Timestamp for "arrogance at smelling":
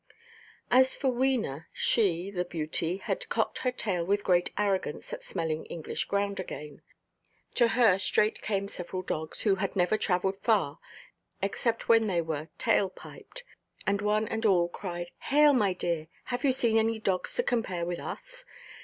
4.57-5.67